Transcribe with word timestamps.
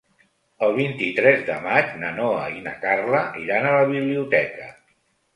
El 0.67 0.71
vint-i-tres 0.75 1.43
de 1.49 1.57
maig 1.65 1.91
na 2.03 2.09
Noa 2.19 2.47
i 2.59 2.63
na 2.67 2.73
Carla 2.85 3.19
iran 3.43 3.67
a 3.69 3.75
la 3.75 3.83
biblioteca. 3.93 4.71